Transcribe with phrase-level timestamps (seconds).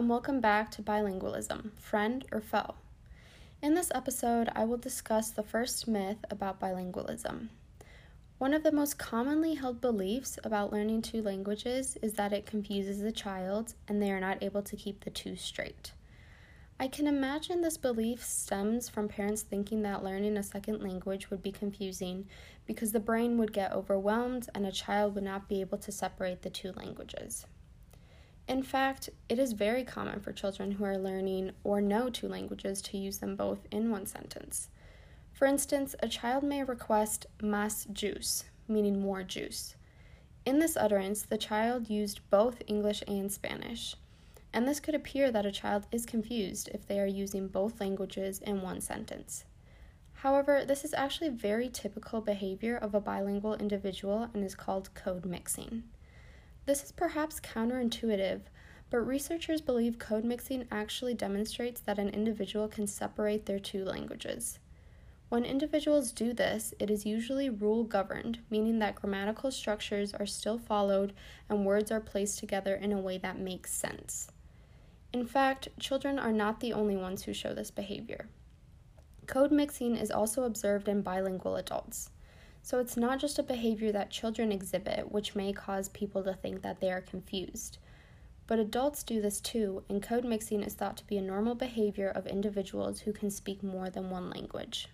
[0.00, 2.74] and welcome back to Bilingualism Friend or Foe.
[3.60, 7.48] In this episode, I will discuss the first myth about bilingualism.
[8.38, 13.02] One of the most commonly held beliefs about learning two languages is that it confuses
[13.02, 15.92] the child and they are not able to keep the two straight.
[16.78, 21.42] I can imagine this belief stems from parents thinking that learning a second language would
[21.42, 22.26] be confusing
[22.64, 26.40] because the brain would get overwhelmed and a child would not be able to separate
[26.40, 27.44] the two languages.
[28.48, 32.82] In fact, it is very common for children who are learning or know two languages
[32.82, 34.68] to use them both in one sentence.
[35.32, 39.74] For instance, a child may request mas juice, meaning more juice.
[40.44, 43.94] In this utterance, the child used both English and Spanish
[44.52, 48.40] and this could appear that a child is confused if they are using both languages
[48.40, 49.44] in one sentence.
[50.14, 55.24] However, this is actually very typical behavior of a bilingual individual and is called code
[55.24, 55.84] mixing.
[56.66, 58.42] This is perhaps counterintuitive,
[58.90, 64.58] but researchers believe code mixing actually demonstrates that an individual can separate their two languages.
[65.30, 70.58] When individuals do this, it is usually rule governed, meaning that grammatical structures are still
[70.58, 71.12] followed
[71.48, 74.28] and words are placed together in a way that makes sense.
[75.12, 78.28] In fact, children are not the only ones who show this behavior.
[79.26, 82.10] Code mixing is also observed in bilingual adults.
[82.62, 86.62] So it's not just a behavior that children exhibit, which may cause people to think
[86.62, 87.78] that they are confused.
[88.46, 92.08] But adults do this too, and code mixing is thought to be a normal behavior
[92.08, 94.88] of individuals who can speak more than one language.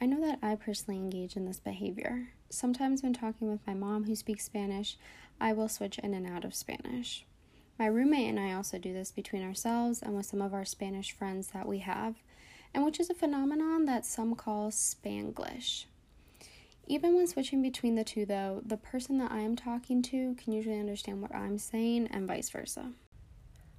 [0.00, 2.30] I know that I personally engage in this behavior.
[2.50, 4.96] Sometimes, when talking with my mom who speaks Spanish,
[5.40, 7.24] I will switch in and out of Spanish.
[7.78, 11.12] My roommate and I also do this between ourselves and with some of our Spanish
[11.12, 12.16] friends that we have,
[12.74, 15.84] and which is a phenomenon that some call Spanglish.
[16.86, 20.52] Even when switching between the two, though, the person that I am talking to can
[20.52, 22.92] usually understand what I'm saying and vice versa.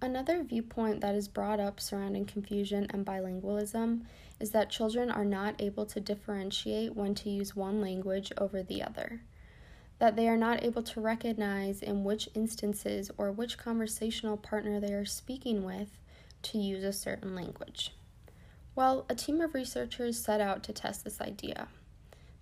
[0.00, 4.02] Another viewpoint that is brought up surrounding confusion and bilingualism
[4.40, 8.82] is that children are not able to differentiate when to use one language over the
[8.82, 9.20] other
[9.98, 14.92] that they are not able to recognize in which instances or which conversational partner they
[14.92, 15.98] are speaking with
[16.42, 17.92] to use a certain language.
[18.74, 21.68] Well, a team of researchers set out to test this idea.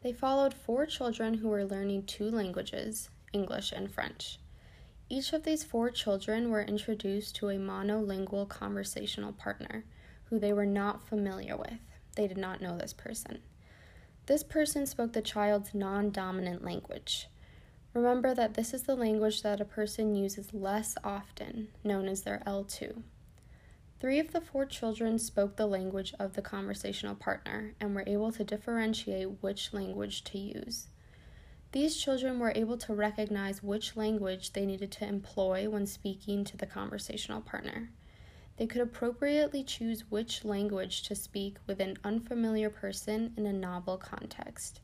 [0.05, 4.39] They followed four children who were learning two languages, English and French.
[5.09, 9.87] Each of these four children were introduced to a monolingual conversational partner
[10.25, 11.79] who they were not familiar with.
[12.17, 13.41] They did not know this person.
[14.27, 17.29] This person spoke the child's non dominant language.
[17.95, 22.43] Remember that this is the language that a person uses less often, known as their
[22.47, 23.03] L2.
[24.05, 28.31] Three of the four children spoke the language of the conversational partner and were able
[28.33, 30.89] to differentiate which language to use.
[31.73, 36.57] These children were able to recognize which language they needed to employ when speaking to
[36.59, 37.93] the conversational partner.
[38.59, 43.97] They could appropriately choose which language to speak with an unfamiliar person in a novel
[43.97, 44.81] context.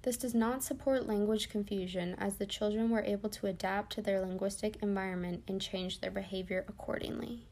[0.00, 4.22] This does not support language confusion, as the children were able to adapt to their
[4.22, 7.48] linguistic environment and change their behavior accordingly.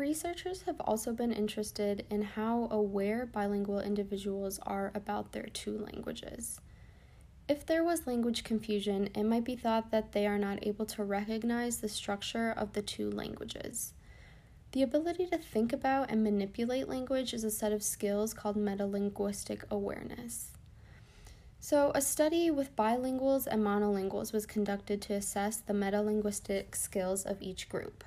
[0.00, 6.58] Researchers have also been interested in how aware bilingual individuals are about their two languages.
[7.50, 11.04] If there was language confusion, it might be thought that they are not able to
[11.04, 13.92] recognize the structure of the two languages.
[14.72, 19.64] The ability to think about and manipulate language is a set of skills called metalinguistic
[19.70, 20.52] awareness.
[21.58, 27.42] So, a study with bilinguals and monolinguals was conducted to assess the metalinguistic skills of
[27.42, 28.02] each group.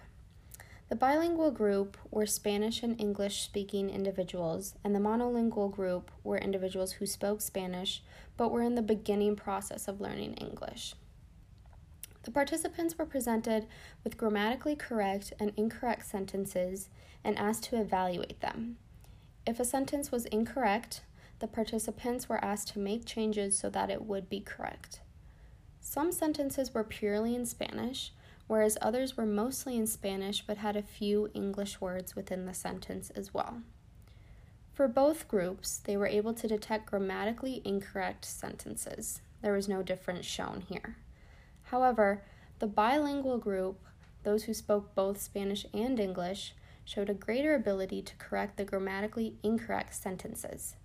[0.93, 6.91] The bilingual group were Spanish and English speaking individuals, and the monolingual group were individuals
[6.91, 8.03] who spoke Spanish
[8.37, 10.93] but were in the beginning process of learning English.
[12.21, 13.65] The participants were presented
[14.03, 16.89] with grammatically correct and incorrect sentences
[17.23, 18.77] and asked to evaluate them.
[19.47, 21.01] If a sentence was incorrect,
[21.39, 24.99] the participants were asked to make changes so that it would be correct.
[25.81, 28.11] Some sentences were purely in Spanish,
[28.47, 33.09] whereas others were mostly in Spanish but had a few English words within the sentence
[33.11, 33.61] as well.
[34.73, 39.21] For both groups, they were able to detect grammatically incorrect sentences.
[39.41, 40.97] There was no difference shown here.
[41.65, 42.23] However,
[42.59, 43.79] the bilingual group,
[44.23, 46.55] those who spoke both Spanish and English,
[46.85, 50.75] showed a greater ability to correct the grammatically incorrect sentences.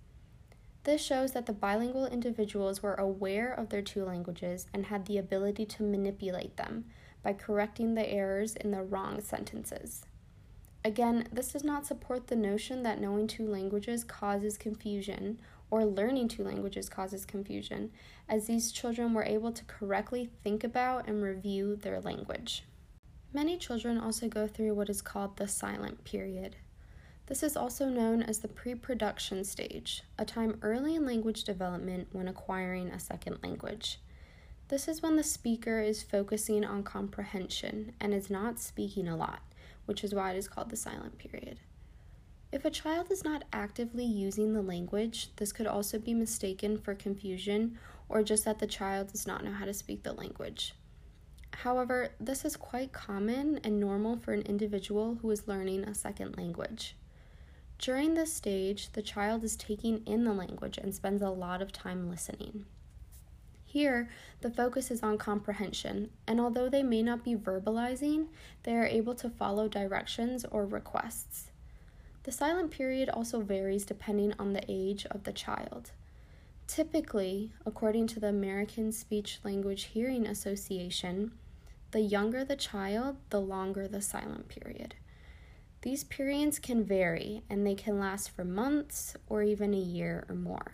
[0.83, 5.17] This shows that the bilingual individuals were aware of their two languages and had the
[5.17, 6.85] ability to manipulate them
[7.23, 10.05] by correcting the errors in the wrong sentences.
[10.85, 15.39] Again, this does not support the notion that knowing two languages causes confusion
[15.71, 17.91] or learning two languages causes confusion,
[18.27, 22.63] as these children were able to correctly think about and review their language.
[23.33, 26.55] Many children also go through what is called the silent period.
[27.27, 32.07] This is also known as the pre production stage, a time early in language development
[32.11, 33.99] when acquiring a second language.
[34.69, 39.41] This is when the speaker is focusing on comprehension and is not speaking a lot,
[39.87, 41.59] which is why it is called the silent period.
[42.51, 46.93] If a child is not actively using the language, this could also be mistaken for
[46.93, 47.79] confusion
[48.09, 50.75] or just that the child does not know how to speak the language.
[51.51, 56.37] However, this is quite common and normal for an individual who is learning a second
[56.37, 56.95] language.
[57.79, 61.71] During this stage, the child is taking in the language and spends a lot of
[61.71, 62.65] time listening.
[63.71, 64.09] Here,
[64.41, 68.29] the focus is on comprehension, and although they may not be verbalizing,
[68.63, 71.51] they are able to follow directions or requests.
[72.23, 75.91] The silent period also varies depending on the age of the child.
[76.65, 81.33] Typically, according to the American Speech Language Hearing Association,
[81.91, 84.95] the younger the child, the longer the silent period.
[85.83, 90.33] These periods can vary and they can last for months or even a year or
[90.33, 90.73] more.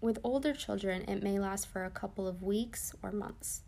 [0.00, 3.62] With older children, it may last for a couple of weeks or months.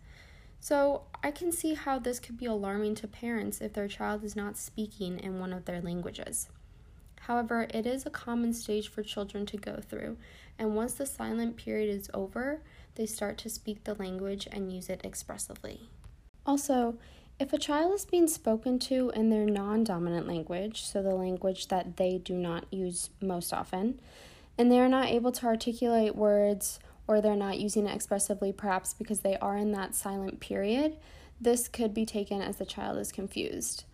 [0.60, 4.36] So, I can see how this could be alarming to parents if their child is
[4.36, 6.48] not speaking in one of their languages.
[7.20, 10.18] However, it is a common stage for children to go through,
[10.58, 12.60] and once the silent period is over,
[12.94, 15.88] they start to speak the language and use it expressively.
[16.44, 16.98] Also,
[17.38, 21.68] if a child is being spoken to in their non dominant language, so the language
[21.68, 24.00] that they do not use most often,
[24.60, 28.92] and they are not able to articulate words or they're not using it expressively, perhaps
[28.92, 30.98] because they are in that silent period,
[31.40, 33.84] this could be taken as the child is confused.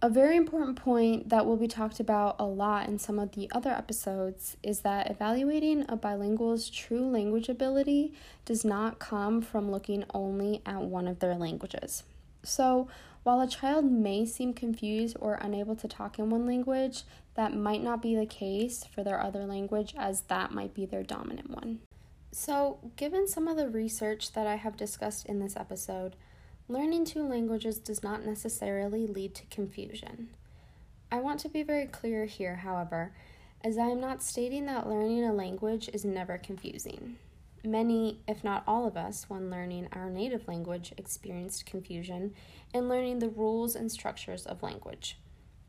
[0.00, 3.46] A very important point that will be talked about a lot in some of the
[3.52, 8.14] other episodes is that evaluating a bilingual's true language ability
[8.46, 12.04] does not come from looking only at one of their languages.
[12.44, 12.88] So,
[13.22, 17.04] while a child may seem confused or unable to talk in one language,
[17.34, 21.02] that might not be the case for their other language, as that might be their
[21.02, 21.80] dominant one.
[22.32, 26.16] So, given some of the research that I have discussed in this episode,
[26.68, 30.28] learning two languages does not necessarily lead to confusion.
[31.10, 33.12] I want to be very clear here, however,
[33.62, 37.16] as I am not stating that learning a language is never confusing.
[37.66, 42.34] Many, if not all of us, when learning our native language, experienced confusion
[42.74, 45.18] in learning the rules and structures of language.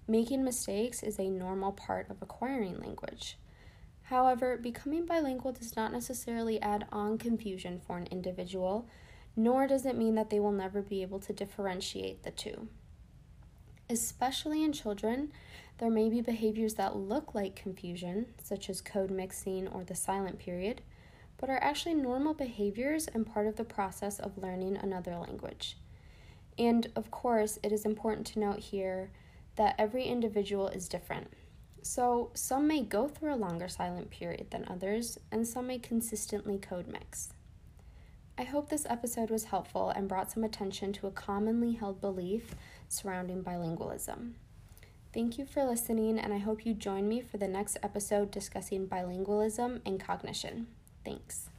[0.06, 3.38] Making mistakes is a normal part of acquiring language.
[4.04, 8.90] However, becoming bilingual does not necessarily add on confusion for an individual,
[9.38, 12.68] nor does it mean that they will never be able to differentiate the two.
[13.90, 15.32] Especially in children,
[15.78, 20.40] there may be behaviors that look like confusion, such as code mixing or the silent
[20.40, 20.82] period
[21.38, 25.78] but are actually normal behaviors and part of the process of learning another language.
[26.58, 29.12] And of course, it is important to note here
[29.56, 31.28] that every individual is different.
[31.82, 36.58] So, some may go through a longer silent period than others, and some may consistently
[36.58, 37.30] code mix.
[38.38, 42.56] I hope this episode was helpful and brought some attention to a commonly held belief
[42.90, 44.34] surrounding bilingualism.
[45.14, 48.88] Thank you for listening, and I hope you join me for the next episode discussing
[48.88, 50.68] bilingualism and cognition.
[51.06, 51.55] Thanks.